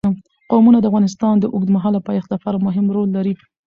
[0.51, 3.33] قومونه د افغانستان د اوږدمهاله پایښت لپاره مهم رول لري.